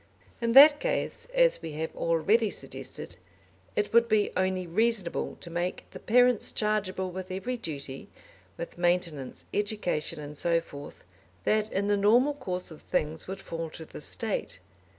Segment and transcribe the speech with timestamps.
[0.41, 3.17] In that case, as we have already suggested,
[3.75, 8.09] it would be only reasonable to make the parents chargeable with every duty,
[8.57, 11.03] with maintenance, education, and so forth,
[11.43, 14.57] that in the normal course of things would fall to the State.